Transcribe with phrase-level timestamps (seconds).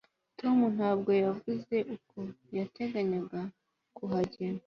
[0.39, 2.17] tom ntabwo yavuze uko
[2.57, 3.41] yateganyaga
[3.97, 4.59] kuhagera